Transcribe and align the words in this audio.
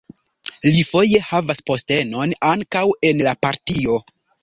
Li 0.67 0.81
foje 0.91 1.19
havas 1.27 1.63
postenon 1.69 2.35
ankaŭ 2.55 2.85
en 3.13 3.25
la 3.31 3.39
partio. 3.47 4.05